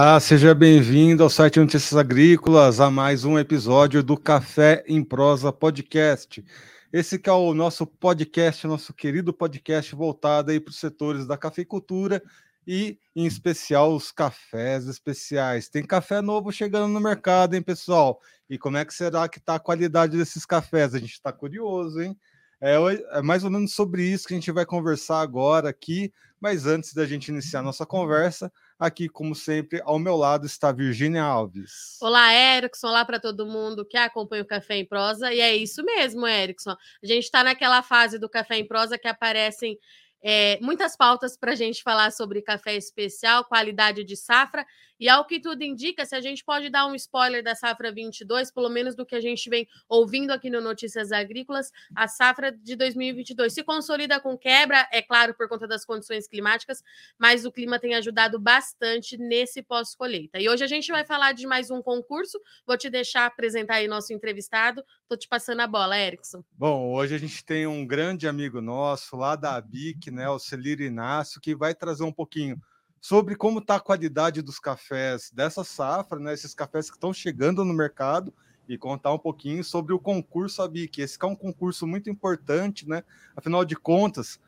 [0.00, 5.52] Olá, seja bem-vindo ao site Notícias Agrícolas, a mais um episódio do Café em Prosa
[5.52, 6.44] Podcast.
[6.92, 11.36] Esse que é o nosso podcast, nosso querido podcast voltado aí para os setores da
[11.36, 12.22] cafeicultura
[12.64, 15.68] e, em especial, os cafés especiais.
[15.68, 18.20] Tem café novo chegando no mercado, hein, pessoal?
[18.48, 20.94] E como é que será que está a qualidade desses cafés?
[20.94, 22.16] A gente está curioso, hein?
[22.60, 22.76] É,
[23.14, 26.12] é, mais ou menos sobre isso que a gente vai conversar agora aqui.
[26.40, 31.22] Mas antes da gente iniciar nossa conversa, aqui, como sempre, ao meu lado está Virginia
[31.22, 31.98] Alves.
[32.00, 32.88] Olá, Erickson.
[32.88, 35.32] Olá para todo mundo que acompanha o Café em Prosa.
[35.32, 36.70] E é isso mesmo, Erickson.
[37.02, 39.76] A gente está naquela fase do Café em Prosa que aparecem
[40.22, 44.66] é, muitas pautas para a gente falar sobre café especial, qualidade de safra
[44.98, 48.50] e ao que tudo indica, se a gente pode dar um spoiler da safra 22,
[48.50, 52.76] pelo menos do que a gente vem ouvindo aqui no Notícias Agrícolas, a safra de
[52.76, 56.82] 2022 se consolida com quebra, é claro, por conta das condições climáticas,
[57.18, 60.40] mas o clima tem ajudado bastante nesse pós-colheita.
[60.40, 62.40] E hoje a gente vai falar de mais um concurso.
[62.66, 64.84] Vou te deixar apresentar aí nosso entrevistado.
[65.02, 66.42] Estou te passando a bola, Erickson.
[66.52, 70.82] Bom, hoje a gente tem um grande amigo nosso lá da ABIC, né, o Celiro
[70.82, 72.60] Inácio, que vai trazer um pouquinho
[73.00, 76.34] sobre como está a qualidade dos cafés dessa safra, né?
[76.34, 78.32] Esses cafés que estão chegando no mercado
[78.68, 81.00] e contar um pouquinho sobre o concurso ABIC.
[81.00, 83.02] Esse é um concurso muito importante, né?
[83.34, 84.38] Afinal de contas,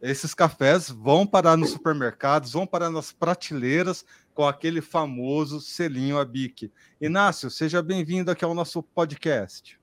[0.00, 6.70] esses cafés vão parar nos supermercados, vão parar nas prateleiras com aquele famoso selinho ABIC.
[7.00, 9.78] Inácio, seja bem-vindo aqui ao nosso podcast.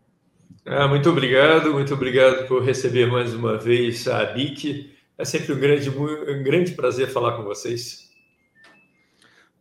[0.66, 4.95] Ah, muito obrigado, muito obrigado por receber mais uma vez a ABIC.
[5.18, 8.06] É sempre um grande, um grande prazer falar com vocês.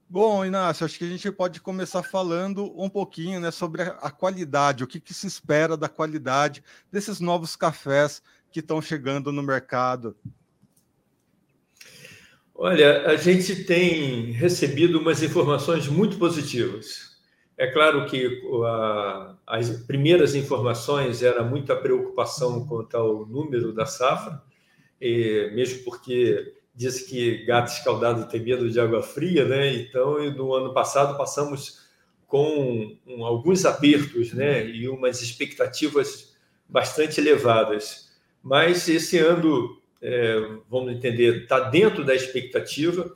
[0.09, 4.85] Bom, Inácio, acho que a gente pode começar falando um pouquinho né, sobre a qualidade,
[4.85, 6.63] o que, que se espera da qualidade
[6.93, 10.17] desses novos cafés que estão chegando no mercado.
[12.55, 17.15] Olha, a gente tem recebido umas informações muito positivas.
[17.57, 24.41] É claro que a, as primeiras informações era muita preocupação quanto ao número da safra,
[25.05, 29.75] e, mesmo porque diz que gato escaldado tem medo de água fria, né?
[29.75, 31.85] Então, no ano passado passamos
[32.27, 34.67] com um, alguns apertos, né?
[34.67, 36.35] E umas expectativas
[36.67, 38.11] bastante elevadas.
[38.43, 43.15] Mas esse ano, é, vamos entender, está dentro da expectativa,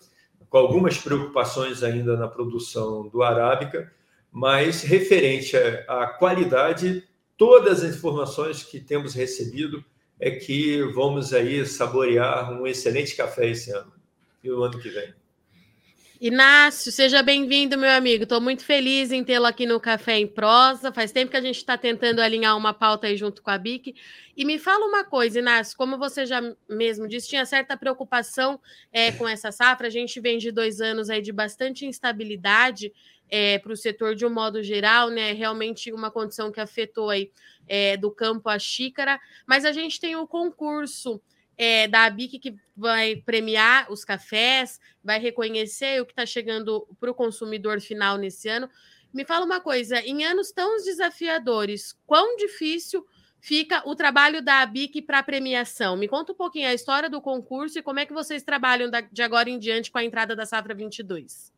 [0.51, 3.91] com algumas preocupações ainda na produção do arábica,
[4.31, 5.57] mas referente
[5.89, 7.03] à qualidade,
[7.35, 9.83] todas as informações que temos recebido
[10.21, 13.93] é que vamos aí saborear um excelente café esse ano
[14.43, 15.15] e o ano que vem.
[16.21, 18.25] Inácio, seja bem-vindo, meu amigo.
[18.25, 20.91] Estou muito feliz em tê-lo aqui no Café em Prosa.
[20.91, 23.95] Faz tempo que a gente está tentando alinhar uma pauta aí junto com a BIC.
[24.37, 28.61] E me fala uma coisa, Inácio, como você já mesmo disse, tinha certa preocupação
[28.93, 29.87] é, com essa safra.
[29.87, 32.93] A gente vem de dois anos aí de bastante instabilidade
[33.31, 35.33] é, para o setor de um modo geral, né?
[35.33, 37.31] Realmente uma condição que afetou aí
[37.67, 41.21] é, do campo à xícara, mas a gente tem o concurso
[41.57, 47.11] é, da ABIC que vai premiar os cafés, vai reconhecer o que está chegando para
[47.11, 48.71] o consumidor final nesse ano.
[49.13, 53.05] Me fala uma coisa: em anos tão desafiadores, quão difícil
[53.41, 55.97] fica o trabalho da ABIC para premiação?
[55.97, 59.23] Me conta um pouquinho a história do concurso e como é que vocês trabalham de
[59.23, 61.58] agora em diante com a entrada da safra 22.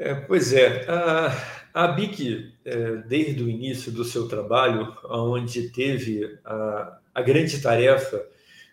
[0.00, 1.36] É, pois é, a,
[1.74, 8.24] a BIC, é, desde o início do seu trabalho, onde teve a, a grande tarefa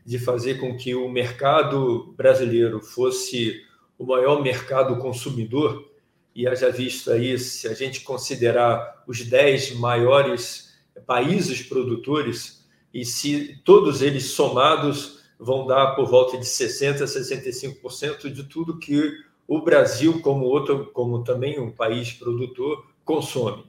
[0.05, 3.59] de fazer com que o mercado brasileiro fosse
[3.97, 5.91] o maior mercado consumidor,
[6.35, 10.77] e haja visto aí, se a gente considerar os 10 maiores
[11.07, 18.31] países produtores, e se todos eles somados vão dar por volta de 60% a 65%
[18.31, 23.65] de tudo que o Brasil, como outro, como também um país produtor, consome.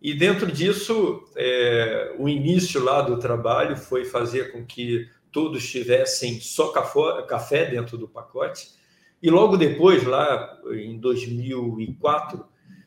[0.00, 6.40] E dentro disso, é, o início lá do trabalho foi fazer com que todos tivessem
[6.40, 8.70] só café dentro do pacote.
[9.20, 12.44] E logo depois, lá em 2004,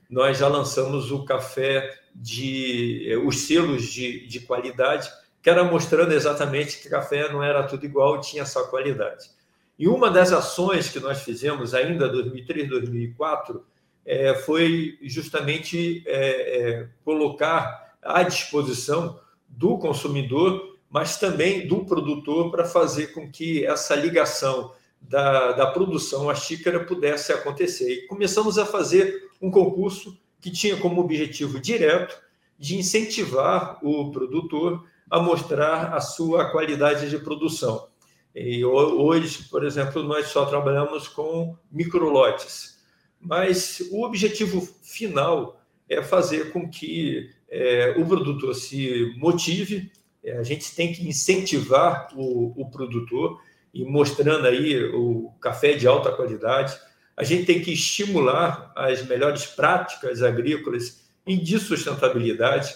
[0.09, 5.09] nós já lançamos o café de é, os selos de, de qualidade,
[5.41, 9.29] que era mostrando exatamente que café não era tudo igual, tinha só qualidade.
[9.77, 13.65] E uma das ações que nós fizemos ainda 2003, 2004
[14.05, 22.65] é, foi justamente é, é, colocar à disposição do consumidor, mas também do produtor, para
[22.65, 27.91] fazer com que essa ligação da, da produção à xícara pudesse acontecer.
[27.91, 32.19] E começamos a fazer um concurso que tinha como objetivo direto
[32.57, 37.87] de incentivar o produtor a mostrar a sua qualidade de produção.
[38.33, 42.79] E hoje, por exemplo, nós só trabalhamos com microlotes,
[43.19, 49.91] mas o objetivo final é fazer com que é, o produtor se motive.
[50.23, 53.41] É, a gente tem que incentivar o, o produtor
[53.73, 56.77] e mostrando aí o café de alta qualidade.
[57.17, 62.73] A gente tem que estimular as melhores práticas agrícolas e de sustentabilidade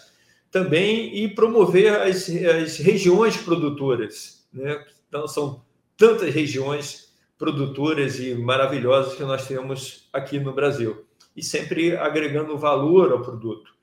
[0.51, 4.45] também e promover as, as regiões produtoras.
[4.53, 4.83] Né?
[5.15, 5.61] Então, são
[5.95, 11.05] tantas regiões produtoras e maravilhosas que nós temos aqui no Brasil.
[11.33, 13.73] E sempre agregando valor ao produto.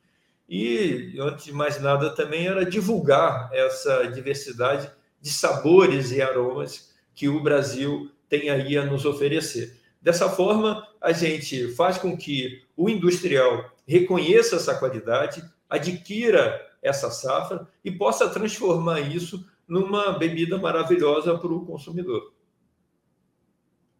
[0.46, 4.90] E, antes de mais nada, também era divulgar essa diversidade
[5.22, 9.80] de sabores e aromas que o Brasil tem aí a nos oferecer.
[10.02, 17.66] Dessa forma, a gente faz com que o industrial reconheça essa qualidade, adquira essa safra
[17.82, 22.32] e possa transformar isso numa bebida maravilhosa para o consumidor.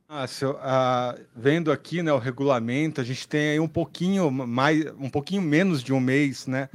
[0.09, 4.85] Ah, seu, ah, vendo aqui né, o regulamento, a gente tem aí um pouquinho mais,
[4.99, 6.69] um pouquinho menos de um mês, né,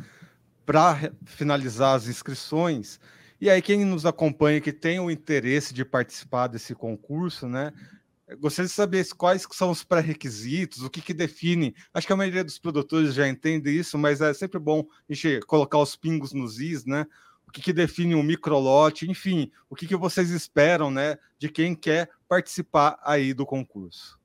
[0.65, 2.99] para finalizar as inscrições.
[3.39, 7.71] E aí quem nos acompanha que tem o interesse de participar desse concurso, né,
[8.39, 11.75] gostaria de saber quais são os pré-requisitos, o que, que define.
[11.93, 15.39] Acho que a maioria dos produtores já entende isso, mas é sempre bom a gente
[15.41, 17.05] colocar os pingos nos is, né?
[17.57, 22.07] Que, que define um microlote, enfim, o que, que vocês esperam, né, de quem quer
[22.29, 24.19] participar aí do concurso.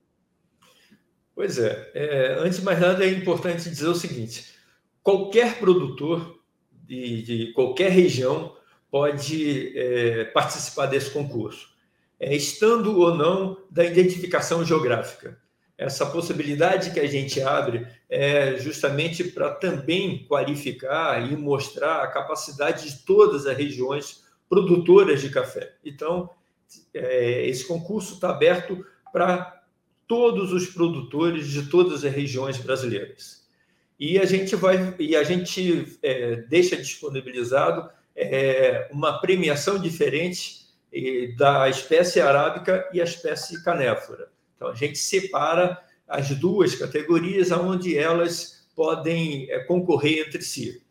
[1.33, 4.53] Pois é, é antes de mais nada é importante dizer o seguinte:
[5.01, 6.39] qualquer produtor
[6.71, 8.55] de, de qualquer região
[8.91, 11.73] pode é, participar desse concurso
[12.19, 15.41] é, estando ou não da identificação geográfica.
[15.77, 22.89] Essa possibilidade que a gente abre é justamente para também qualificar e mostrar a capacidade
[22.89, 25.73] de todas as regiões produtoras de café.
[25.83, 26.29] Então,
[26.93, 29.63] é, esse concurso está aberto para
[30.07, 33.47] todos os produtores de todas as regiões brasileiras.
[33.99, 40.63] E a gente vai e a gente é, deixa disponibilizado é, uma premiação diferente
[41.35, 44.32] da espécie arábica e a espécie canéfora.
[44.55, 50.81] Então, a gente separa as duas categorias onde elas podem é, concorrer entre si.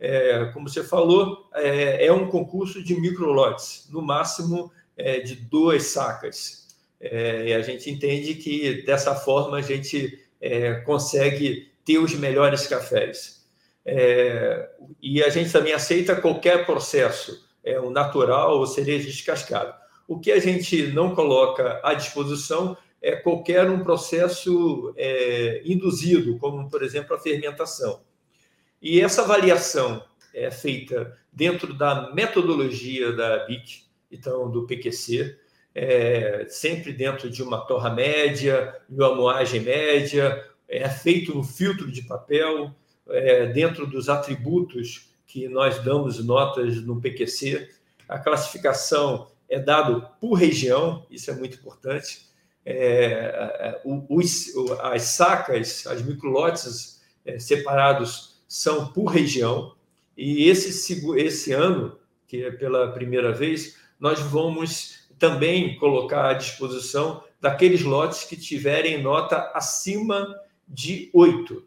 [0.00, 5.84] É, como você falou, é, é, um concurso de microlotes, no máximo é, de duas
[5.84, 6.76] sacas.
[7.00, 12.66] É, e a gente entende que dessa forma a gente é, consegue ter os melhores
[12.66, 13.38] cafés.
[15.00, 19.76] e a gente também aceita qualquer processo é, o natural ou cereja descascada.
[20.06, 26.68] O que a gente não coloca à disposição é qualquer um processo é, induzido, como,
[26.68, 28.02] por exemplo, a fermentação.
[28.80, 30.04] E essa avaliação
[30.34, 35.36] é feita dentro da metodologia da BIC, então do PQC,
[35.74, 41.90] é, sempre dentro de uma torra média, de uma moagem média, é feito no filtro
[41.90, 42.74] de papel,
[43.08, 47.68] é, dentro dos atributos que nós damos notas no PQC.
[48.08, 52.27] A classificação é dado por região, isso é muito importante.
[52.70, 59.74] É, os, as sacas, as microlotes é, separados são por região.
[60.16, 67.24] E esse, esse ano, que é pela primeira vez, nós vamos também colocar à disposição
[67.40, 71.64] daqueles lotes que tiverem nota acima de 8.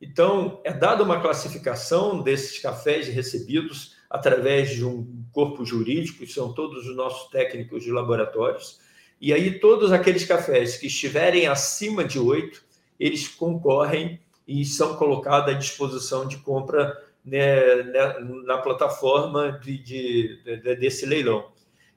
[0.00, 6.52] Então, é dada uma classificação desses cafés recebidos através de um corpo jurídico, que são
[6.52, 8.78] todos os nossos técnicos de laboratórios,
[9.20, 12.62] e aí todos aqueles cafés que estiverem acima de oito,
[12.98, 20.42] eles concorrem e são colocados à disposição de compra né, né, na plataforma de, de,
[20.44, 21.48] de, desse leilão.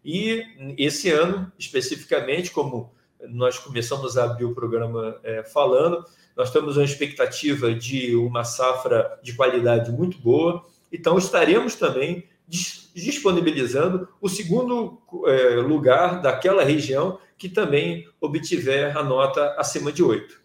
[0.03, 0.43] E
[0.77, 2.91] esse ano, especificamente, como
[3.27, 6.03] nós começamos a abrir o programa é, falando,
[6.35, 14.10] nós temos uma expectativa de uma safra de qualidade muito boa, então estaremos também disponibilizando
[14.20, 20.39] o segundo é, lugar daquela região que também obtiver a nota acima de 8.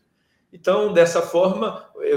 [0.52, 2.16] Então, dessa forma, é,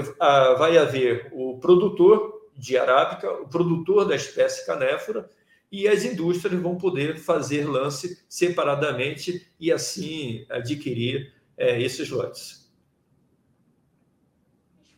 [0.56, 5.28] vai haver o produtor de arábica, o produtor da espécie canéfora,
[5.70, 12.67] e as indústrias vão poder fazer lance separadamente e assim adquirir é, esses lotes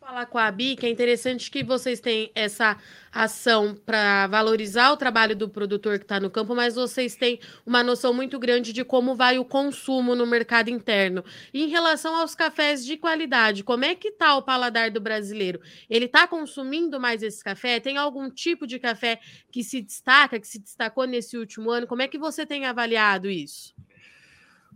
[0.01, 2.75] falar com a Abi, que é interessante que vocês têm essa
[3.11, 7.83] ação para valorizar o trabalho do produtor que está no campo, mas vocês têm uma
[7.83, 11.23] noção muito grande de como vai o consumo no mercado interno.
[11.53, 15.61] E em relação aos cafés de qualidade, como é que está o paladar do brasileiro?
[15.87, 17.79] Ele está consumindo mais esse café?
[17.79, 19.19] Tem algum tipo de café
[19.51, 21.85] que se destaca, que se destacou nesse último ano?
[21.85, 23.75] Como é que você tem avaliado isso?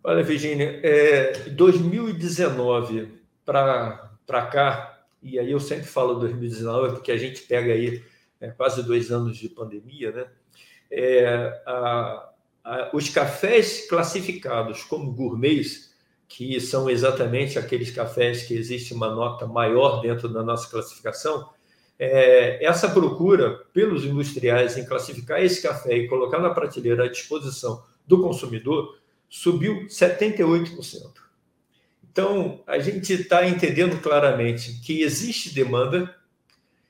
[0.03, 3.09] Olha, Virginia, é, 2019
[3.43, 4.94] para cá,
[5.25, 8.03] e aí eu sempre falo 2019 porque a gente pega aí
[8.39, 10.27] é, quase dois anos de pandemia, né?
[10.91, 12.29] É, a,
[12.63, 15.95] a, os cafés classificados como gourmets,
[16.27, 21.49] que são exatamente aqueles cafés que existe uma nota maior dentro da nossa classificação,
[21.97, 27.83] é, essa procura pelos industriais em classificar esse café e colocar na prateleira à disposição
[28.05, 31.24] do consumidor subiu 78%.
[32.15, 36.15] Então, a gente está entendendo claramente que existe demanda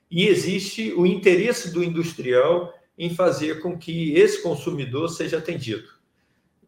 [0.08, 5.88] e existe o interesse do industrial em fazer com que esse consumidor seja atendido.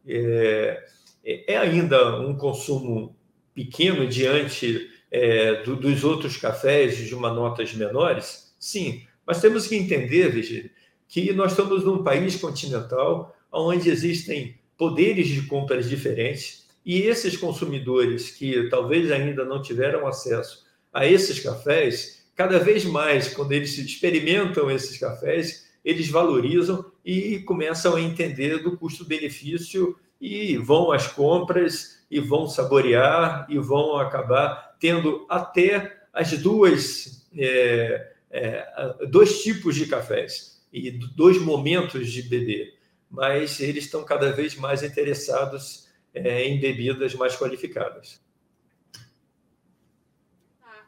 [0.05, 0.83] É,
[1.23, 3.15] é ainda um consumo
[3.53, 8.53] pequeno diante é, do, dos outros cafés de uma notas menores?
[8.59, 10.69] Sim, mas temos que entender, Virgínia,
[11.07, 18.31] que nós estamos num país continental onde existem poderes de compras diferentes e esses consumidores
[18.31, 24.71] que talvez ainda não tiveram acesso a esses cafés, cada vez mais, quando eles experimentam
[24.71, 32.19] esses cafés, eles valorizam e começam a entender do custo-benefício e vão às compras e
[32.19, 38.65] vão saborear e vão acabar tendo até as duas é, é,
[39.11, 42.79] dois tipos de cafés e dois momentos de beber,
[43.11, 48.21] mas eles estão cada vez mais interessados é, em bebidas mais qualificadas.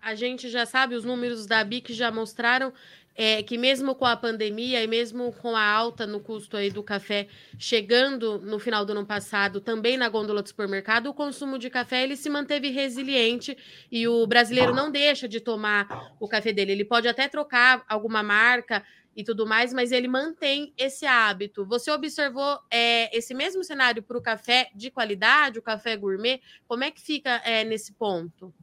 [0.01, 2.74] A gente já sabe, os números da BIC já mostraram
[3.16, 6.82] é, que mesmo com a pandemia e mesmo com a alta no custo aí do
[6.82, 7.28] café
[7.60, 12.04] chegando no final do ano passado também na gôndola do supermercado, o consumo de café
[12.04, 13.58] ele se manteve resiliente
[13.92, 16.72] e o brasileiro não deixa de tomar o café dele.
[16.72, 18.84] Ele pode até trocar alguma marca,
[19.15, 21.65] e tudo mais, mas ele mantém esse hábito.
[21.65, 26.41] Você observou é, esse mesmo cenário para o café de qualidade, o café gourmet?
[26.68, 28.53] Como é que fica é, nesse ponto?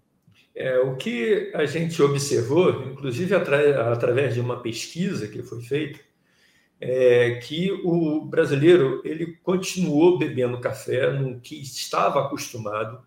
[0.55, 6.01] É, o que a gente observou, inclusive atra através de uma pesquisa que foi feita,
[6.81, 13.03] é que o brasileiro ele continuou bebendo café no que estava acostumado,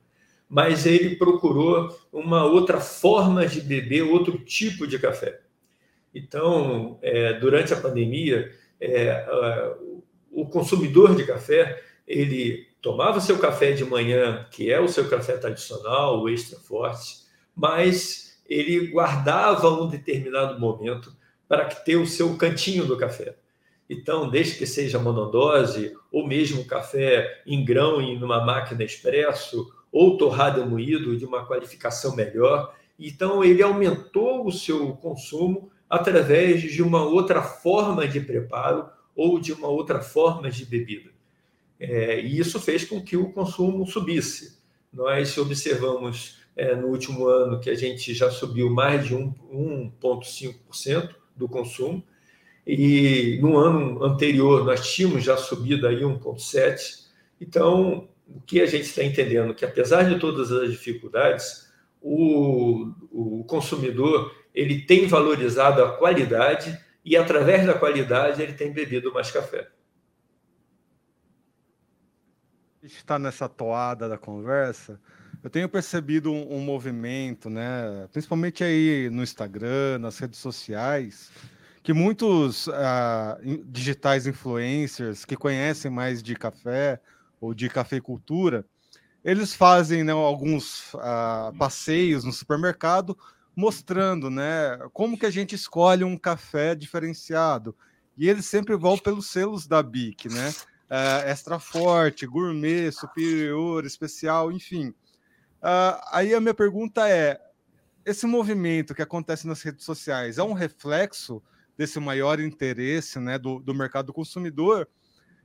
[0.48, 5.42] mas ele procurou uma outra forma de beber, outro tipo de café.
[6.14, 9.26] Então, é, durante a pandemia, é,
[10.32, 15.38] o consumidor de café ele tomava seu café de manhã, que é o seu café
[15.38, 17.22] tradicional, o extra forte,
[17.56, 21.16] mas ele guardava um determinado momento
[21.48, 23.36] para ter o seu cantinho do café.
[23.90, 30.18] Então, desde que seja monodose, ou mesmo café em grão em uma máquina expresso, ou
[30.18, 37.04] torrado moído de uma qualificação melhor, então ele aumentou o seu consumo através de uma
[37.04, 41.12] outra forma de preparo ou de uma outra forma de bebida.
[41.78, 44.58] É, e isso fez com que o consumo subisse.
[44.94, 51.50] Nós observamos é, no último ano que a gente já subiu mais de 1,5% do
[51.50, 52.02] consumo,
[52.66, 57.02] e no ano anterior nós tínhamos já subido aí 1,7%.
[57.42, 59.54] Então, o que a gente está entendendo?
[59.54, 61.70] Que apesar de todas as dificuldades,
[62.02, 69.14] o, o consumidor ele tem valorizado a qualidade e, através da qualidade, ele tem bebido
[69.14, 69.70] mais café.
[72.82, 75.00] A gente está nessa toada da conversa.
[75.44, 81.32] Eu tenho percebido um, um, movimento, né, principalmente aí no Instagram, nas redes sociais,
[81.82, 87.00] que muitos uh, digitais influencers que conhecem mais de café
[87.40, 88.66] ou de cafeicultura,
[89.24, 93.18] eles fazem né, alguns uh, passeios no supermercado
[93.56, 97.76] mostrando, né, como que a gente escolhe um café diferenciado.
[98.18, 100.50] E eles sempre vão pelos selos da BIC, né?
[100.90, 104.90] Uh, extra forte, gourmet, superior, especial, enfim.
[105.62, 107.40] Uh, aí a minha pergunta é:
[108.06, 111.42] esse movimento que acontece nas redes sociais é um reflexo
[111.78, 114.88] desse maior interesse né, do, do mercado consumidor?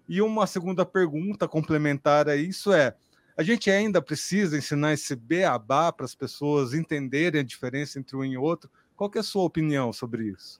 [0.09, 2.97] E uma segunda pergunta complementar a isso é:
[3.37, 8.25] a gente ainda precisa ensinar esse beabá para as pessoas entenderem a diferença entre um
[8.25, 8.71] e outro.
[8.97, 10.59] Qual é a sua opinião sobre isso?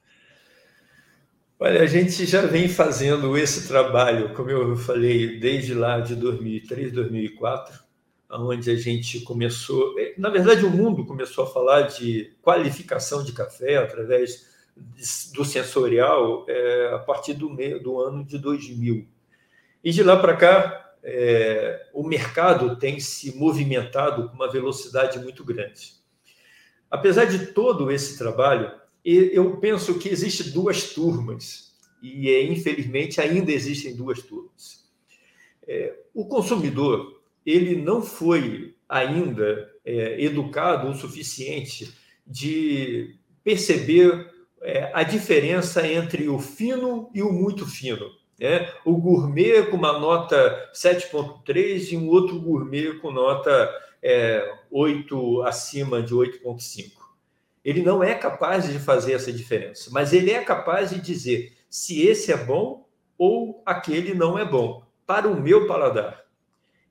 [1.59, 6.91] Olha, a gente já vem fazendo esse trabalho, como eu falei, desde lá de 2003,
[6.91, 7.79] 2004,
[8.29, 13.77] onde a gente começou, na verdade o mundo começou a falar de qualificação de café
[13.77, 14.45] através
[15.33, 19.07] do sensorial é, a partir do, meio, do ano de 2000.
[19.83, 25.43] E de lá para cá, é, o mercado tem se movimentado com uma velocidade muito
[25.43, 25.93] grande.
[26.89, 28.71] Apesar de todo esse trabalho,
[29.03, 34.85] eu penso que existem duas turmas, e é, infelizmente ainda existem duas turmas.
[35.67, 41.93] É, o consumidor ele não foi ainda é, educado o suficiente
[42.25, 44.29] de perceber
[44.61, 48.11] é, a diferença entre o fino e o muito fino.
[48.39, 48.71] Né?
[48.85, 53.69] O gourmet com uma nota 7,3 e um outro gourmet com nota
[54.01, 56.91] é, 8 acima de 8,5.
[57.63, 62.01] Ele não é capaz de fazer essa diferença, mas ele é capaz de dizer se
[62.07, 66.23] esse é bom ou aquele não é bom, para o meu paladar.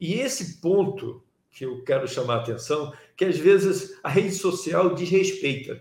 [0.01, 4.95] E esse ponto que eu quero chamar a atenção, que às vezes a rede social
[4.95, 5.81] desrespeita.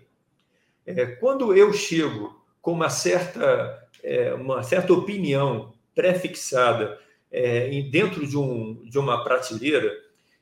[0.86, 7.00] É, quando eu chego com uma certa, é, uma certa opinião pré-fixada
[7.32, 9.92] é, dentro de, um, de uma prateleira,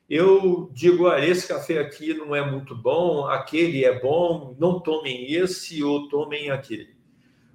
[0.08, 5.32] eu digo, olha, esse café aqui não é muito bom, aquele é bom, não tomem
[5.32, 6.94] esse ou tomem aquele.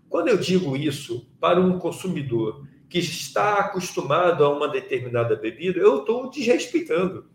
[0.10, 6.00] Quando eu digo isso para um consumidor que está acostumado a uma determinada bebida, eu
[6.00, 7.30] estou desrespeitando.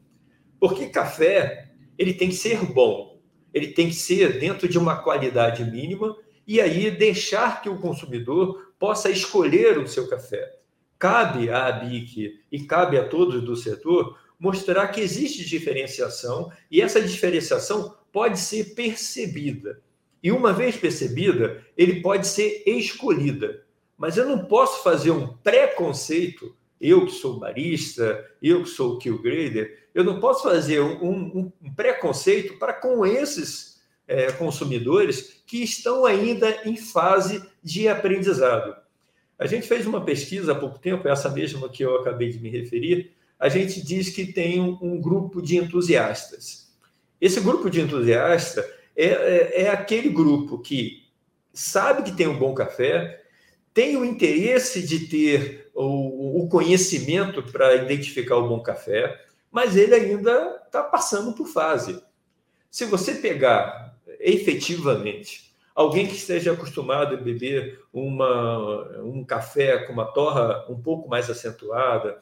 [0.59, 3.21] Porque café, ele tem que ser bom,
[3.52, 6.16] ele tem que ser dentro de uma qualidade mínima
[6.47, 10.59] e aí deixar que o consumidor possa escolher o seu café.
[10.99, 17.01] Cabe à ABIC e cabe a todos do setor mostrar que existe diferenciação e essa
[17.01, 19.81] diferenciação pode ser percebida.
[20.23, 23.65] E uma vez percebida, ele pode ser escolhida.
[23.97, 29.23] Mas eu não posso fazer um preconceito eu que sou barista, eu que sou kill
[29.23, 33.74] grader, eu não posso fazer um, um, um preconceito para com esses
[34.07, 38.77] é, consumidores que estão ainda em fase de aprendizado.
[39.39, 42.51] A gente fez uma pesquisa há pouco tempo, essa mesma que eu acabei de me
[42.51, 43.13] referir.
[43.39, 46.73] A gente diz que tem um, um grupo de entusiastas.
[47.21, 48.64] Esse grupo de entusiastas
[48.97, 51.05] é, é, é aquele grupo que
[51.53, 53.23] sabe que tem um bom café,
[53.73, 59.95] tem o interesse de ter o, o conhecimento para identificar o bom café, mas ele
[59.95, 62.01] ainda está passando por fase.
[62.71, 63.93] Se você pegar
[64.25, 71.09] efetivamente alguém que esteja acostumado a beber uma, um café com uma torra um pouco
[71.09, 72.19] mais acentuada,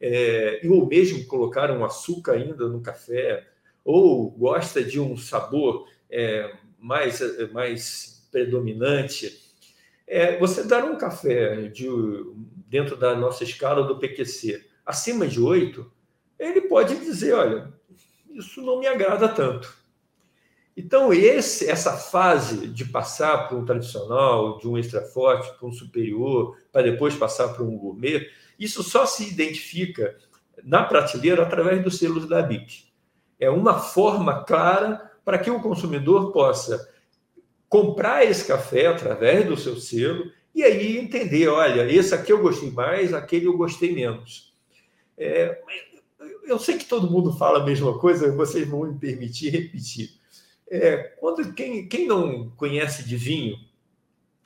[0.00, 3.46] é, ou mesmo colocar um açúcar ainda no café,
[3.84, 7.20] ou gosta de um sabor é, mais,
[7.52, 9.50] mais predominante,
[10.06, 11.88] é, você dar um café de,
[12.68, 15.90] dentro da nossa escala do PQC acima de 8,
[16.38, 17.72] ele pode dizer: olha,
[18.30, 19.79] isso não me agrada tanto.
[20.76, 25.72] Então, esse, essa fase de passar para um tradicional, de um extra forte para um
[25.72, 30.16] superior, para depois passar para um gourmet, isso só se identifica
[30.62, 32.84] na prateleira através dos selos da BIC.
[33.38, 36.88] É uma forma clara para que o consumidor possa
[37.68, 42.70] comprar esse café através do seu selo e aí entender, olha, esse aqui eu gostei
[42.70, 44.52] mais, aquele eu gostei menos.
[45.16, 45.60] É,
[46.44, 50.19] eu sei que todo mundo fala a mesma coisa, vocês vão me permitir repetir.
[50.70, 53.56] É, quando quem, quem não conhece de vinho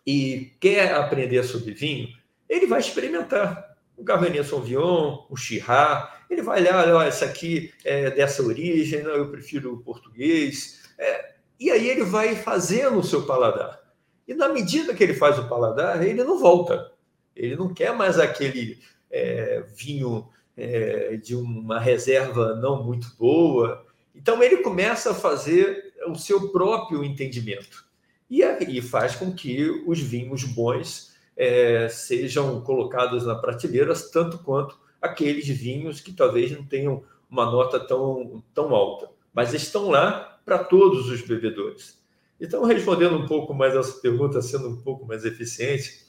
[0.07, 2.09] e quer aprender sobre vinho,
[2.49, 8.11] ele vai experimentar o Cabernet Sauvignon, o Chirá, ele vai olhar, olha, essa aqui é
[8.11, 10.83] dessa origem, não, eu prefiro o português.
[10.99, 13.81] É, e aí ele vai fazendo o seu paladar.
[14.27, 16.93] E na medida que ele faz o paladar, ele não volta.
[17.37, 18.79] Ele não quer mais aquele
[19.11, 23.85] é, vinho é, de uma reserva não muito boa.
[24.15, 27.85] Então ele começa a fazer o seu próprio entendimento.
[28.29, 34.79] E aí faz com que os vinhos bons é, sejam colocados na prateleira, tanto quanto
[35.01, 40.59] aqueles vinhos que talvez não tenham uma nota tão, tão alta, mas estão lá para
[40.59, 42.03] todos os bebedores.
[42.41, 46.05] Então, respondendo um pouco mais essa pergunta, sendo um pouco mais eficiente,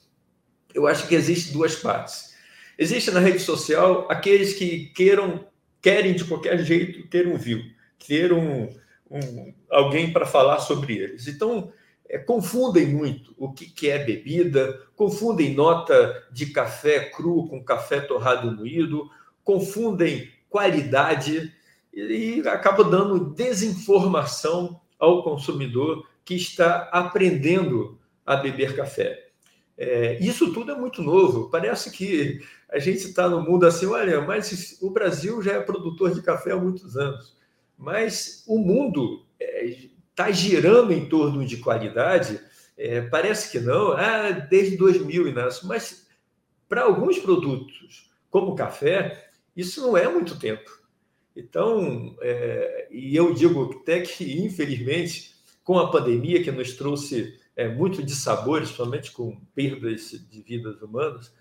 [0.73, 2.35] eu acho que existe duas partes.
[2.77, 5.47] Existe na rede social aqueles que queiram,
[5.81, 7.61] querem de qualquer jeito ter um view,
[8.05, 8.69] ter um,
[9.09, 11.27] um alguém para falar sobre eles.
[11.27, 11.71] Então,
[12.07, 17.99] é, confundem muito o que, que é bebida, confundem nota de café cru com café
[18.01, 19.09] torrado moído,
[19.43, 21.53] confundem qualidade
[21.93, 29.25] e acaba dando desinformação ao consumidor que está aprendendo a beber café.
[29.77, 31.49] É, isso tudo é muito novo.
[31.49, 36.13] Parece que a gente está no mundo assim, olha, mas o Brasil já é produtor
[36.13, 37.34] de café há muitos anos,
[37.77, 39.25] mas o mundo
[40.09, 42.39] está é, girando em torno de qualidade.
[42.77, 46.07] É, parece que não, ah, desde 2000, Inácio, mas
[46.67, 50.69] para alguns produtos, como o café, isso não é muito tempo.
[51.35, 57.67] Então, é, e eu digo até que, infelizmente, com a pandemia que nos trouxe é,
[57.67, 61.33] muito sabores, somente com perdas de vidas humanas,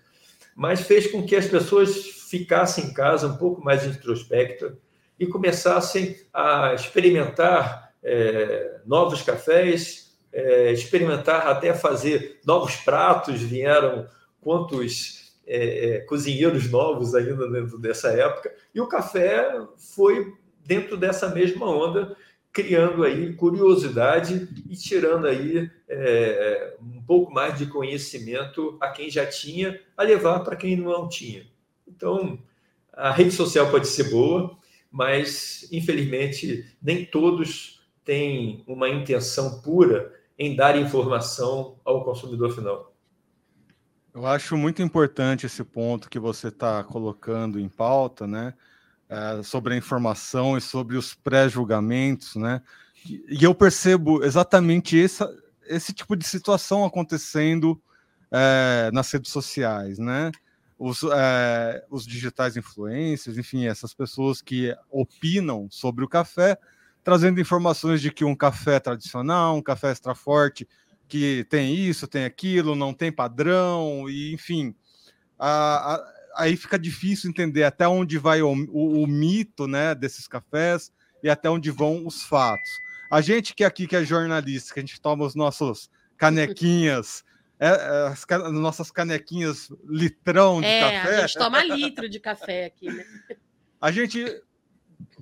[0.55, 1.95] mas fez com que as pessoas
[2.29, 4.73] ficassem em casa um pouco mais introspectas
[5.19, 13.41] e começassem a experimentar é, novos cafés, é, experimentar até fazer novos pratos.
[13.41, 14.07] Vieram
[14.41, 20.33] quantos é, é cozinheiros novos ainda dentro dessa época, e o café foi
[20.65, 22.15] dentro dessa mesma onda
[22.55, 29.25] criando aí curiosidade e tirando aí é, um pouco mais de conhecimento a quem já
[29.25, 31.45] tinha, a levar para quem não tinha.
[31.85, 32.39] Então,
[32.93, 34.57] a rede social pode ser boa,
[34.95, 42.93] mas infelizmente nem todos têm uma intenção pura em dar informação ao consumidor final.
[44.13, 48.53] Eu acho muito importante esse ponto que você está colocando em pauta, né?
[49.09, 52.61] é, sobre a informação e sobre os pré-julgamentos, né?
[53.05, 55.31] E eu percebo exatamente essa,
[55.67, 57.79] esse tipo de situação acontecendo
[58.31, 60.31] é, nas redes sociais, né?
[60.77, 66.57] Os, é, os digitais influencers, enfim, essas pessoas que opinam sobre o café,
[67.03, 70.67] trazendo informações de que um café tradicional, um café extra forte,
[71.07, 74.75] que tem isso, tem aquilo, não tem padrão, e enfim,
[75.37, 80.27] a, a, aí fica difícil entender até onde vai o, o, o, mito né, desses
[80.27, 80.91] cafés
[81.23, 82.69] e até onde vão os fatos.
[83.11, 87.23] A gente que aqui que é jornalista, que a gente toma os nossos canequinhas,
[87.59, 91.15] é, é, as, as, nossas canequinhas litrão de é, café.
[91.15, 93.05] A gente toma litro de café aqui, né?
[93.79, 94.41] A gente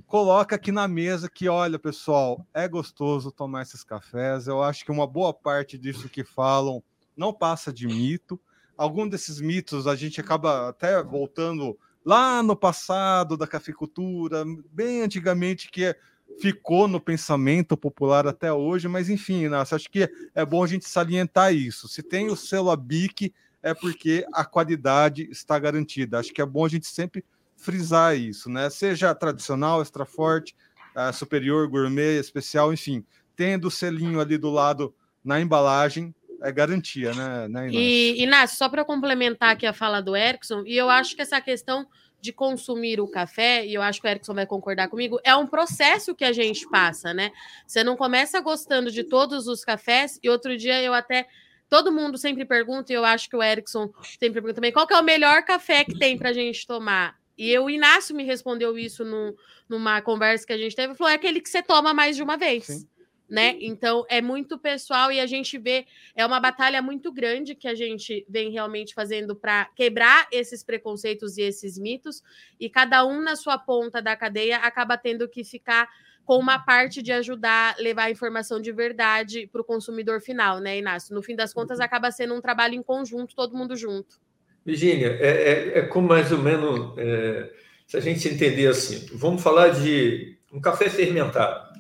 [0.08, 4.48] coloca aqui na mesa que, olha, pessoal, é gostoso tomar esses cafés.
[4.48, 6.84] Eu acho que uma boa parte disso que falam
[7.16, 8.40] não passa de mito
[8.78, 15.72] algum desses mitos a gente acaba até voltando lá no passado da cafeicultura, bem antigamente,
[15.72, 15.96] que
[16.40, 20.88] ficou no pensamento popular até hoje, mas enfim, Inácio, acho que é bom a gente
[20.88, 21.88] salientar isso.
[21.88, 26.20] Se tem o selo ABIC, é porque a qualidade está garantida.
[26.20, 27.24] Acho que é bom a gente sempre
[27.56, 28.70] frisar isso, né?
[28.70, 30.54] Seja tradicional, extra forte,
[30.96, 34.94] uh, superior, gourmet, especial, enfim, tendo o selinho ali do lado
[35.24, 37.80] na embalagem, é garantia, né, né Inácio?
[37.80, 41.40] E, Inácio, só para complementar aqui a fala do Erickson, e eu acho que essa
[41.40, 41.88] questão
[42.24, 45.46] de consumir o café, e eu acho que o Erickson vai concordar comigo, é um
[45.46, 47.34] processo que a gente passa, né?
[47.68, 51.28] Você não começa gostando de todos os cafés, e outro dia eu até.
[51.68, 54.94] Todo mundo sempre pergunta, e eu acho que o Erickson sempre pergunta também, qual que
[54.94, 57.18] é o melhor café que tem para a gente tomar?
[57.38, 59.36] E o Inácio me respondeu isso no,
[59.68, 62.38] numa conversa que a gente teve, falou, é aquele que você toma mais de uma
[62.38, 62.68] vez.
[62.68, 62.93] Sim
[63.30, 63.56] né?
[63.60, 67.74] Então é muito pessoal e a gente vê é uma batalha muito grande que a
[67.74, 72.22] gente vem realmente fazendo para quebrar esses preconceitos e esses mitos
[72.60, 75.90] e cada um na sua ponta da cadeia acaba tendo que ficar
[76.26, 80.60] com uma parte de ajudar a levar a informação de verdade para o consumidor final,
[80.60, 81.14] né, Inácio?
[81.14, 81.86] No fim das contas, uhum.
[81.86, 84.22] acaba sendo um trabalho em conjunto, todo mundo junto.
[84.66, 87.52] Virginia, é, é, é como mais ou menos é,
[87.86, 91.74] se a gente entender assim, vamos falar de um café fermentado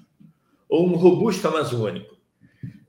[0.73, 2.17] ou um robusto amazônico,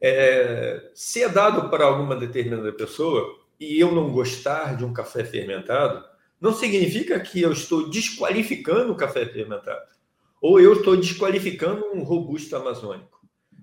[0.01, 5.23] é, se é dado para alguma determinada pessoa e eu não gostar de um café
[5.23, 6.03] fermentado,
[6.41, 9.85] não significa que eu estou desqualificando o café fermentado,
[10.41, 13.21] ou eu estou desqualificando um robusto amazônico.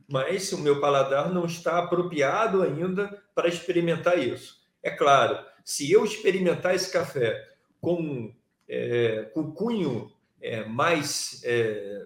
[0.08, 4.62] Mas o meu paladar não está apropriado ainda para experimentar isso.
[4.84, 7.44] É claro, se eu experimentar esse café
[7.80, 8.32] com,
[8.70, 12.06] é, com cunho é, mais é,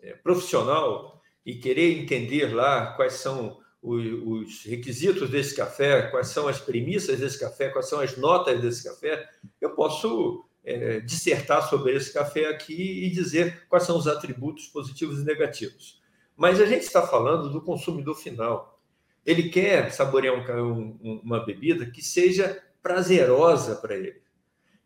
[0.00, 1.15] é profissional,
[1.46, 7.38] e querer entender lá quais são os, requisitos desse café, quais são as premissas desse
[7.38, 9.28] café, quais são as notas desse café,
[9.60, 15.20] eu posso é, dissertar sobre esse café aqui e dizer quais são os atributos positivos
[15.20, 16.02] e negativos.
[16.36, 18.80] Mas a gente está falando do consumidor final.
[19.24, 24.20] Ele quer saborear um, um, uma bebida que seja prazerosa para ele.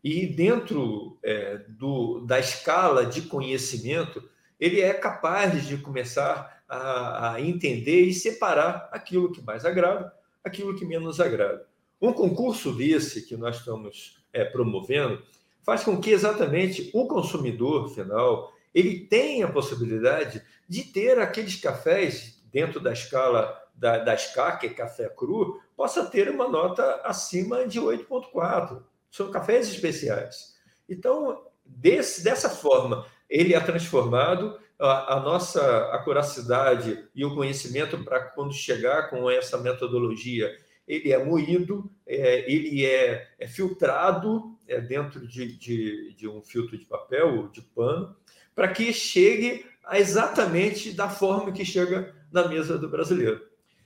[0.03, 4.23] E dentro é, do, da escala de conhecimento,
[4.61, 10.75] ele é capaz de começar a, a, entender e separar aquilo que mais agrada, aquilo
[10.75, 11.65] que menos agrada.
[11.99, 15.21] Um concurso desse que nós estamos é, promovendo
[15.63, 22.41] faz com que exatamente o consumidor final ele tenha a possibilidade de ter aqueles cafés
[22.51, 27.67] dentro da escala da, da SCA, que é café cru, possa ter uma nota acima
[27.67, 28.83] de 8,4.
[29.09, 30.55] são cafés especiais.
[30.87, 35.61] Então, desse, dessa forma, ele é transformado, a, a nossa
[35.93, 40.53] acuracidade e o conhecimento para quando chegar com essa metodologia,
[40.85, 46.77] ele é moído, é, ele é, é filtrado é, dentro de, de, de um filtro
[46.77, 48.13] de papel ou de pano,
[48.53, 53.41] para que chegue exatamente da forma que chega na mesa do brasileiro.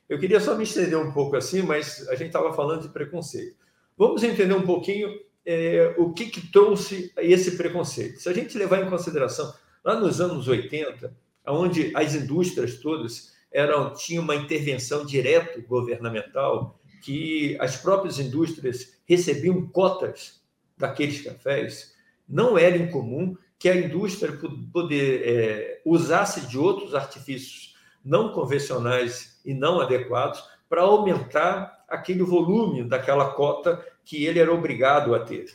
[0.09, 3.57] Eu queria só me estender um pouco assim, mas a gente estava falando de preconceito.
[3.97, 5.09] Vamos entender um pouquinho
[5.45, 8.19] é, o que, que trouxe esse preconceito.
[8.19, 9.53] Se a gente levar em consideração,
[9.83, 11.15] lá nos anos 80,
[11.47, 19.67] onde as indústrias todas eram tinham uma intervenção direta governamental, que as próprias indústrias recebiam
[19.67, 20.41] cotas
[20.77, 21.93] daqueles cafés,
[22.27, 24.37] não era incomum que a indústria
[24.73, 32.83] poder é, usasse de outros artifícios não convencionais e não adequados para aumentar aquele volume
[32.83, 35.45] daquela cota que ele era obrigado a ter.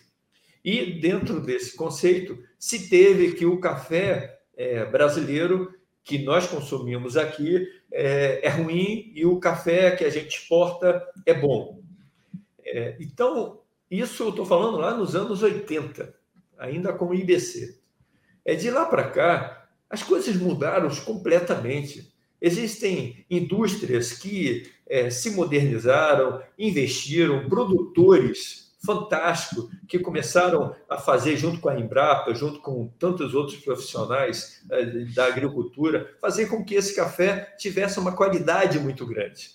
[0.64, 7.66] E dentro desse conceito se teve que o café é, brasileiro que nós consumimos aqui
[7.92, 11.80] é, é, ruim e o café que a gente exporta é bom.
[12.64, 16.14] É, então, isso eu estou falando lá nos anos 80,
[16.58, 17.80] ainda com o IBC.
[18.44, 22.12] É de lá para cá, as coisas mudaram completamente.
[22.40, 31.68] Existem indústrias que é, se modernizaram, investiram, produtores fantásticos que começaram a fazer junto com
[31.68, 37.54] a Embrapa, junto com tantos outros profissionais é, da agricultura, fazer com que esse café
[37.58, 39.50] tivesse uma qualidade muito grande.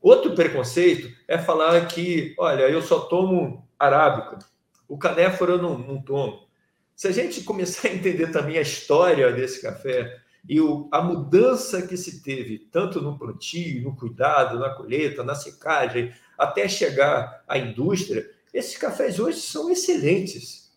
[0.00, 4.38] Outro preconceito é falar que, olha, eu só tomo arábica,
[4.86, 6.46] o canéfora eu não, não tomo.
[6.94, 11.82] Se a gente começar a entender também a história desse café e o, a mudança
[11.82, 17.58] que se teve, tanto no plantio, no cuidado, na colheita, na secagem, até chegar à
[17.58, 20.72] indústria, esses cafés hoje são excelentes.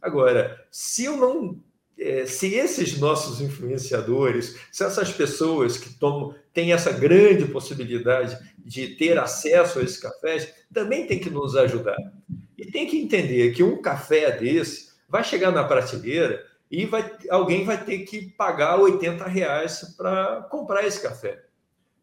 [0.00, 1.60] Agora, se eu não
[1.98, 8.88] é, se esses nossos influenciadores, se essas pessoas que tomam, têm essa grande possibilidade de
[8.96, 11.96] ter acesso a esses cafés, também tem que nos ajudar.
[12.58, 17.64] E tem que entender que um café desse vai chegar na prateleira e vai, alguém
[17.64, 21.44] vai ter que pagar 80 reais para comprar esse café.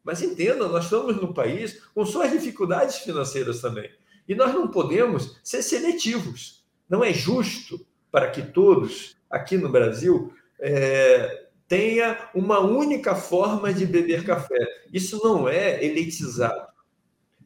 [0.04, 3.90] Mas entenda, nós estamos num país com suas dificuldades financeiras também.
[4.28, 6.64] E nós não podemos ser seletivos.
[6.90, 13.86] Não é justo para que todos aqui no Brasil é, tenha uma única forma de
[13.86, 14.68] beber café.
[14.92, 16.68] Isso não é elitizado.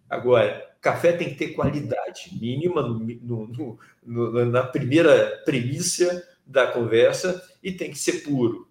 [0.10, 7.44] Agora, café tem que ter qualidade mínima no, no, no, na primeira premissa da conversa
[7.62, 8.68] e tem que ser puro.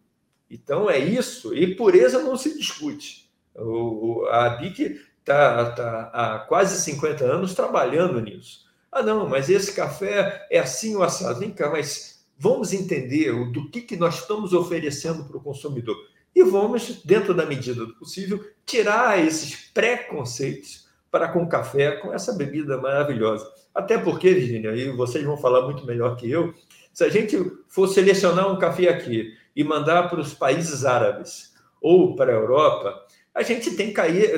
[0.50, 3.28] Então é isso, e pureza não se discute.
[3.54, 8.64] O, a BIC está tá há quase 50 anos trabalhando nisso.
[8.90, 11.40] Ah, não, mas esse café é assim o assado.
[11.40, 15.96] Vem cá, mas vamos entender do que, que nós estamos oferecendo para o consumidor.
[16.34, 22.32] E vamos, dentro da medida do possível, tirar esses preconceitos para com café, com essa
[22.32, 23.50] bebida maravilhosa.
[23.74, 26.54] Até porque, Virginia, e vocês vão falar muito melhor que eu,
[26.96, 27.36] se a gente
[27.68, 33.06] for selecionar um café aqui e mandar para os países árabes ou para a Europa,
[33.34, 33.92] a gente tem,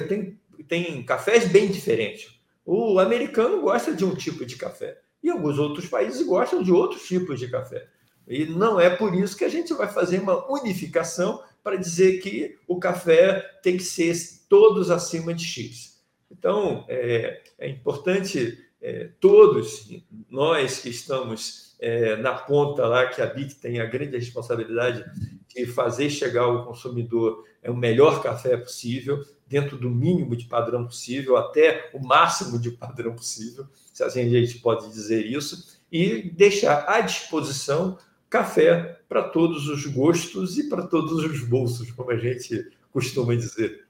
[0.08, 2.36] tem, tem cafés bem diferentes.
[2.66, 7.06] O americano gosta de um tipo de café e alguns outros países gostam de outros
[7.06, 7.86] tipos de café.
[8.26, 12.58] E não é por isso que a gente vai fazer uma unificação para dizer que
[12.66, 14.16] o café tem que ser
[14.48, 16.02] todos acima de X.
[16.28, 19.88] Então, é, é importante é, todos
[20.28, 25.04] nós que estamos é, na ponta lá, que a BIC tem a grande responsabilidade
[25.48, 30.84] de fazer chegar ao consumidor é, o melhor café possível, dentro do mínimo de padrão
[30.84, 36.30] possível, até o máximo de padrão possível, se assim a gente pode dizer isso, e
[36.30, 37.96] deixar à disposição
[38.28, 43.87] café para todos os gostos e para todos os bolsos, como a gente costuma dizer.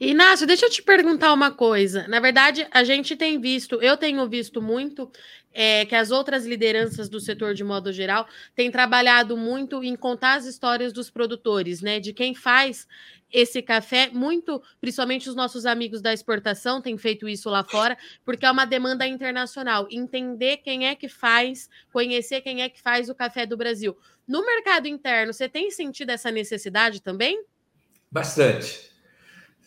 [0.00, 2.08] Inácio, deixa eu te perguntar uma coisa.
[2.08, 5.12] Na verdade, a gente tem visto, eu tenho visto muito
[5.52, 10.36] é, que as outras lideranças do setor, de modo geral, têm trabalhado muito em contar
[10.36, 12.00] as histórias dos produtores, né?
[12.00, 12.88] De quem faz
[13.30, 18.46] esse café, muito, principalmente os nossos amigos da exportação têm feito isso lá fora, porque
[18.46, 19.86] é uma demanda internacional.
[19.90, 23.94] Entender quem é que faz, conhecer quem é que faz o café do Brasil.
[24.26, 27.44] No mercado interno, você tem sentido essa necessidade também?
[28.10, 28.89] Bastante.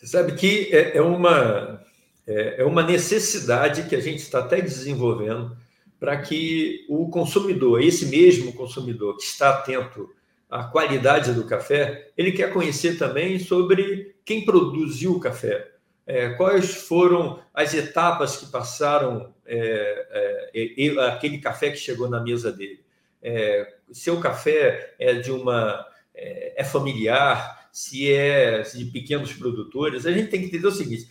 [0.04, 1.82] Você sabe que é, é uma,
[2.28, 5.56] é, é uma necessidade que a gente está até desenvolvendo
[5.98, 10.10] para que o consumidor, esse mesmo consumidor que está atento
[10.50, 15.72] à qualidade do café, ele quer conhecer também sobre quem produziu o café,
[16.06, 22.52] é, quais foram as etapas que passaram é, é, aquele café que chegou na mesa
[22.52, 22.84] dele.
[23.22, 30.06] É, se o café é de uma é, é familiar, se é de pequenos produtores,
[30.06, 31.10] a gente tem que entender o seguinte: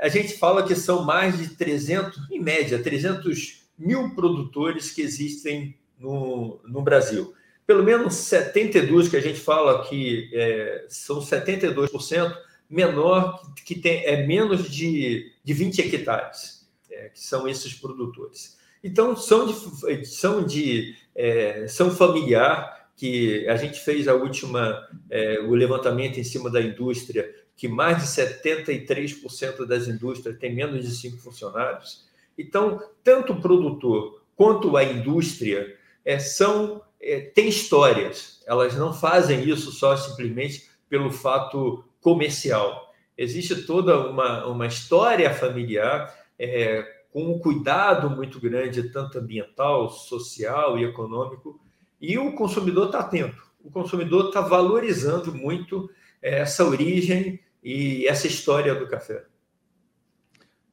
[0.00, 5.78] a gente fala que são mais de 300, em média, 300 mil produtores que existem
[5.96, 7.32] no, no Brasil.
[7.64, 12.36] Pelo menos 72 que a gente fala que é, são 72%
[12.68, 18.58] menor, que tem, é menos de, de 20 hectares, é, que são esses produtores.
[18.82, 25.40] Então, são de, são de é, são familiar, que a gente fez a última, é,
[25.40, 30.94] o levantamento em cima da indústria, que mais de 73% das indústrias têm menos de
[30.94, 32.04] cinco funcionários.
[32.36, 38.44] Então, tanto o produtor quanto a indústria é, são é, têm histórias.
[38.46, 42.92] Elas não fazem isso só simplesmente pelo fato comercial.
[43.16, 50.78] Existe toda uma, uma história familiar é, com um cuidado muito grande, tanto ambiental, social
[50.78, 51.58] e econômico,
[52.00, 55.90] e o consumidor está atento, o consumidor está valorizando muito
[56.22, 59.24] eh, essa origem e essa história do café.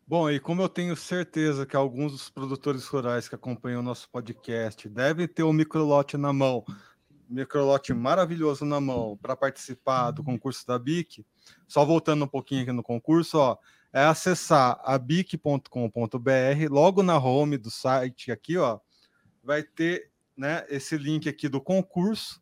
[0.10, 4.10] Bom, e como eu tenho certeza que alguns dos produtores rurais que acompanham o nosso
[4.10, 6.64] podcast devem ter o um microlote na mão,
[7.30, 11.26] microlote maravilhoso na mão para participar do concurso da BIC,
[11.68, 13.58] só voltando um pouquinho aqui no concurso, ó,
[13.92, 15.70] é acessar a bic.com.br,
[16.70, 18.80] logo na home do site aqui, ó,
[19.44, 22.42] vai ter né, esse link aqui do concurso.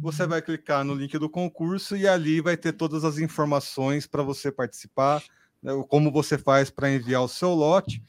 [0.00, 4.22] Você vai clicar no link do concurso e ali vai ter todas as informações para
[4.22, 5.22] você participar,
[5.62, 8.02] né, como você faz para enviar o seu lote.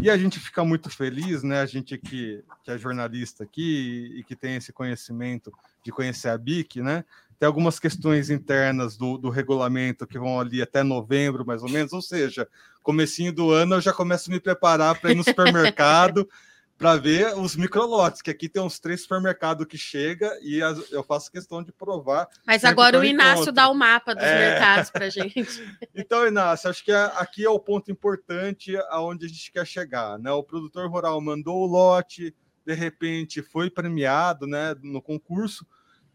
[0.00, 1.60] E a gente fica muito feliz, né?
[1.60, 6.38] A gente que, que é jornalista aqui e que tem esse conhecimento de conhecer a
[6.38, 7.04] BIC, né?
[7.38, 11.92] Tem algumas questões internas do, do regulamento que vão ali até novembro, mais ou menos.
[11.92, 12.48] Ou seja,
[12.82, 16.28] comecinho do ano eu já começo a me preparar para ir no supermercado
[16.78, 21.02] para ver os microlotes, que aqui tem uns três supermercados que chega e as, eu
[21.02, 22.28] faço questão de provar.
[22.46, 23.52] Mas agora o Inácio encontro.
[23.52, 24.50] dá o mapa dos é...
[24.50, 25.76] mercados para gente.
[25.92, 30.30] então, Inácio, acho que aqui é o ponto importante aonde a gente quer chegar, né?
[30.30, 32.32] O produtor rural mandou o lote,
[32.64, 35.66] de repente foi premiado, né, no concurso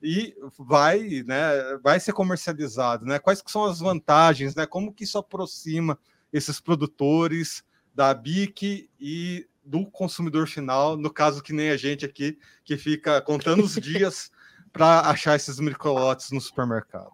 [0.02, 3.19] e vai, né, vai ser comercializado, né?
[3.19, 4.65] Quais que são as vantagens, né?
[4.65, 5.99] Como que isso aproxima
[6.32, 12.38] esses produtores da BIC e do consumidor final, no caso que nem a gente aqui,
[12.63, 14.32] que fica contando os dias
[14.71, 17.12] para achar esses microlotes no supermercado.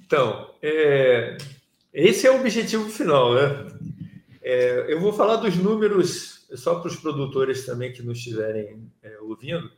[0.00, 1.36] Então, é,
[1.92, 3.66] esse é o objetivo final, né?
[4.42, 9.18] É, eu vou falar dos números só para os produtores também que nos estiverem é,
[9.20, 9.70] ouvindo.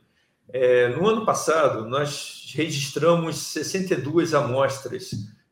[0.49, 5.11] É, no ano passado, nós registramos 62 amostras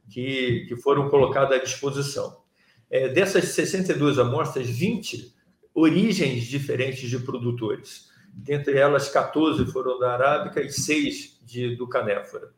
[0.09, 2.41] que, que foram colocadas à disposição.
[2.89, 5.33] É, dessas 62 amostras, 20
[5.73, 8.09] origens diferentes de produtores.
[8.33, 12.51] Dentre elas, 14 foram da Arábica e 6 de, do Canéfora.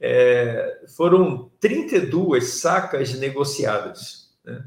[0.00, 4.32] É, foram 32 sacas negociadas.
[4.44, 4.64] Né?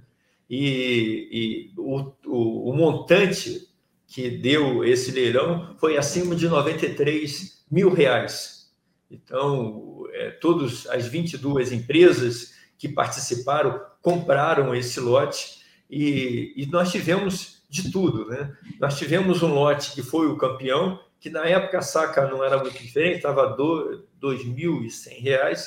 [0.49, 3.67] E, e o, o, o, montante
[4.07, 8.71] que deu esse leilão foi acima de 93 mil reais.
[9.09, 17.54] Então, é, todas as 22 empresas que participaram compraram esse lote e, e nós tivemos
[17.75, 18.25] de tudo.
[18.27, 18.55] Né?
[18.79, 22.57] Nós tivemos um lote que foi o campeão, que na época a saca não era
[22.57, 25.57] muito diferente, estava R$ 2.100,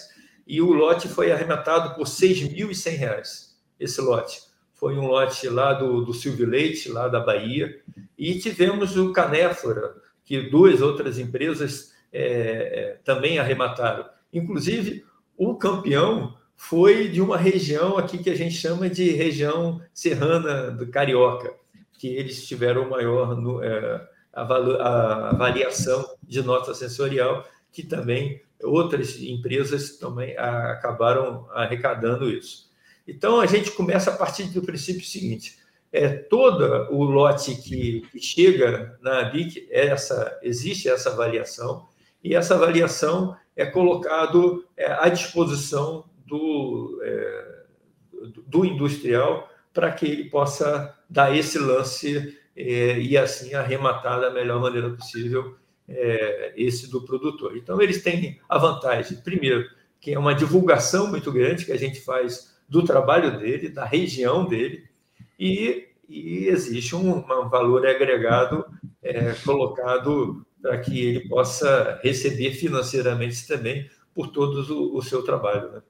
[0.47, 3.23] e o lote foi arrematado por R$ 6.100,
[3.79, 4.41] esse lote.
[4.75, 7.81] Foi um lote lá do, do Silvio Leite, lá da Bahia,
[8.17, 9.95] e tivemos o Canéfora,
[10.25, 14.05] que duas outras empresas é, é, também arremataram.
[14.33, 15.05] Inclusive,
[15.37, 20.87] o campeão foi de uma região aqui que a gente chama de região serrana do
[20.87, 21.55] Carioca
[21.99, 30.37] que eles tiveram maior no, é, avaliação de nota sensorial, que também outras empresas também
[30.37, 32.69] acabaram arrecadando isso.
[33.07, 35.59] Então, a gente começa a partir do princípio seguinte:
[35.93, 41.87] é todo o lote que, que chega na BIC, é essa, existe essa avaliação,
[42.23, 47.63] e essa avaliação é colocado é, à disposição do, é,
[48.47, 54.61] do industrial para que ele possa dar esse lance é, e assim arrematar da melhor
[54.61, 55.55] maneira possível
[55.89, 57.57] é, esse do produtor.
[57.57, 59.65] Então, eles têm a vantagem, primeiro,
[60.01, 64.45] que é uma divulgação muito grande que a gente faz do trabalho dele, da região
[64.45, 64.83] dele,
[65.39, 68.67] e, e existe um, um, valor agregado
[69.01, 75.71] é, colocado para que ele possa receber financeiramente também por todo o, o seu trabalho.
[75.71, 75.83] Né?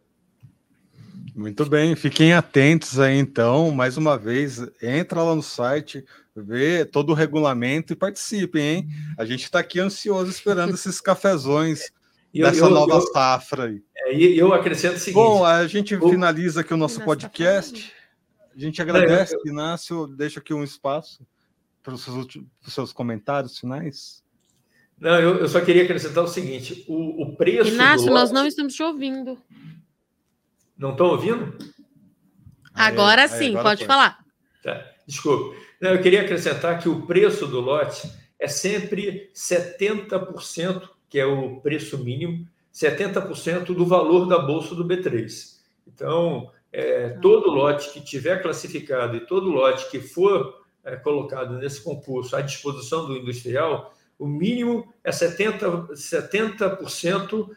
[1.39, 7.11] Muito bem, fiquem atentos aí então, mais uma vez, entra lá no site, vê todo
[7.11, 8.89] o regulamento e participem, hein?
[9.17, 11.93] A gente está aqui ansioso esperando esses cafezões
[12.35, 13.81] dessa eu, nova eu, safra aí.
[13.99, 15.15] É, e eu acrescento o seguinte.
[15.15, 16.09] Bom, a gente o...
[16.09, 17.93] finaliza aqui o nosso podcast.
[18.53, 19.53] A gente agradece, eu...
[19.53, 21.25] Inácio, deixa aqui um espaço
[21.85, 22.27] para os seus,
[22.67, 24.25] seus comentários finais.
[24.99, 27.71] Não, eu, eu, só queria acrescentar o seguinte: o, o preço.
[27.71, 28.21] Inácio, lote...
[28.21, 29.39] nós não estamos te ouvindo.
[30.79, 31.59] Não estão ouvindo?
[32.73, 33.87] Agora aí, sim, aí, agora pode foi.
[33.89, 34.19] falar.
[34.63, 35.57] Tá, desculpa.
[35.81, 41.61] Não, eu queria acrescentar que o preço do lote é sempre 70%, que é o
[41.61, 45.59] preço mínimo, 70% do valor da bolsa do B3.
[45.87, 51.83] Então, é, todo lote que tiver classificado e todo lote que for é, colocado nesse
[51.83, 57.51] concurso à disposição do industrial, o mínimo é 70%, 70%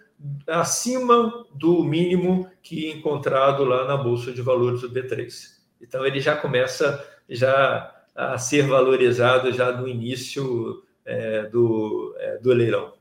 [0.48, 5.32] acima do mínimo que encontrado lá na Bolsa de Valores do B3.
[5.82, 12.54] Então, ele já começa já a ser valorizado já no início é, do, é, do
[12.54, 12.94] leilão.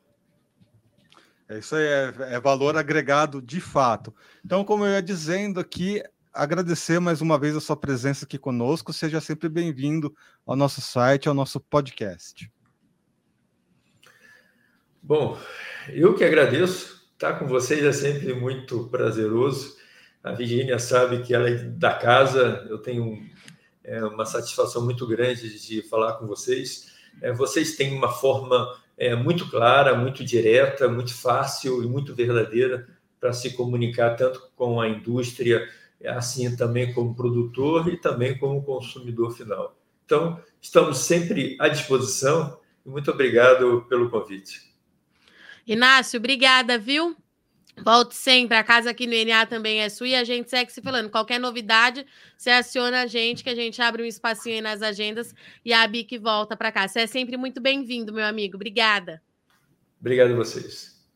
[1.48, 4.14] É isso aí, é, é, valor agregado de fato.
[4.44, 6.00] Então, como eu ia dizendo aqui,
[6.32, 8.92] agradecer mais uma vez a sua presença aqui conosco.
[8.92, 10.14] Seja sempre bem-vindo
[10.46, 12.50] ao nosso site, ao nosso podcast.
[15.02, 15.36] Bom,
[15.88, 16.99] eu que agradeço.
[17.20, 19.76] Estar com vocês é sempre muito prazeroso.
[20.24, 22.66] A Virginia sabe que ela é da casa.
[22.70, 23.22] Eu tenho
[23.84, 26.94] é, uma satisfação muito grande de falar com vocês.
[27.20, 32.88] É, vocês têm uma forma é, muito clara, muito direta, muito fácil e muito verdadeira
[33.20, 35.68] para se comunicar tanto com a indústria,
[36.02, 39.76] assim também como produtor e também como consumidor final.
[40.06, 44.69] Então, estamos sempre à disposição e muito obrigado pelo convite.
[45.70, 47.16] Inácio, obrigada, viu?
[47.84, 50.82] Volte sempre, a casa aqui no NA também é sua e a gente segue se
[50.82, 51.08] falando.
[51.08, 52.04] Qualquer novidade,
[52.36, 55.32] você aciona a gente, que a gente abre um espacinho aí nas agendas
[55.64, 56.88] e a BIC volta para cá.
[56.88, 58.56] Você é sempre muito bem-vindo, meu amigo.
[58.56, 59.22] Obrigada.
[60.00, 61.08] Obrigado a vocês.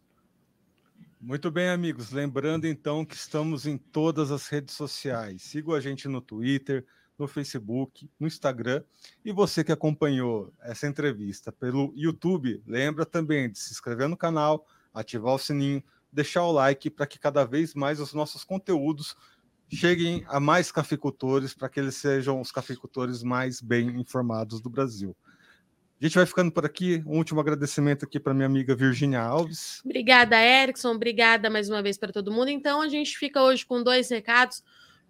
[1.20, 2.12] Muito bem, amigos.
[2.12, 5.42] Lembrando então que estamos em todas as redes sociais.
[5.42, 6.86] Siga a gente no Twitter,
[7.18, 8.82] no Facebook, no Instagram.
[9.24, 14.66] E você que acompanhou essa entrevista pelo YouTube, lembra também de se inscrever no canal,
[14.92, 15.82] ativar o sininho
[16.14, 19.16] deixar o like para que cada vez mais os nossos conteúdos
[19.68, 25.16] cheguem a mais cafeicultores, para que eles sejam os cafeicultores mais bem informados do Brasil.
[26.00, 27.02] A gente vai ficando por aqui.
[27.06, 29.80] Um último agradecimento aqui para minha amiga Virginia Alves.
[29.84, 30.92] Obrigada, Erickson.
[30.92, 32.48] Obrigada mais uma vez para todo mundo.
[32.48, 34.62] Então, a gente fica hoje com dois recados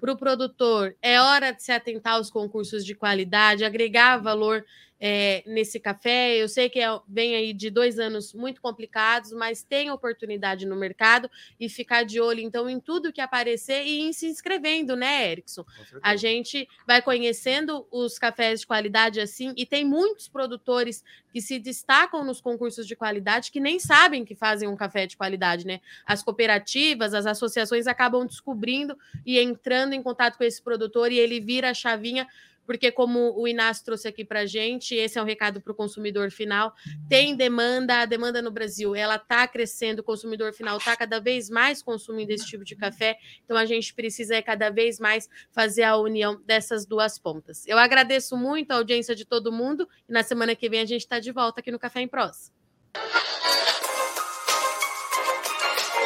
[0.04, 0.94] para o produtor.
[1.00, 4.62] É hora de se atentar aos concursos de qualidade, agregar valor
[5.00, 6.36] é, nesse café.
[6.36, 10.76] Eu sei que é, vem aí de dois anos muito complicados, mas tem oportunidade no
[10.76, 15.64] mercado e ficar de olho, então, em tudo que aparecer e se inscrevendo, né, Erickson?
[16.02, 21.58] A gente vai conhecendo os cafés de qualidade assim, e tem muitos produtores que se
[21.58, 25.80] destacam nos concursos de qualidade que nem sabem que fazem um café de qualidade, né?
[26.06, 31.40] As cooperativas, as associações acabam descobrindo e entrando em contato com esse produtor e ele
[31.40, 32.26] vira a chavinha
[32.66, 36.30] porque como o Inácio trouxe aqui para gente, esse é um recado para o consumidor
[36.30, 36.74] final,
[37.08, 41.50] tem demanda, a demanda no Brasil, ela está crescendo, o consumidor final está cada vez
[41.50, 45.96] mais consumindo esse tipo de café, então a gente precisa cada vez mais fazer a
[45.96, 47.66] união dessas duas pontas.
[47.66, 51.02] Eu agradeço muito a audiência de todo mundo e na semana que vem a gente
[51.02, 52.52] está de volta aqui no Café em Prós.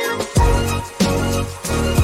[0.08, 1.97] Thank